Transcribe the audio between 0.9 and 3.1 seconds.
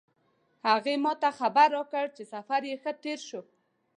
ما ته خبر راکړ چې سفر یې ښه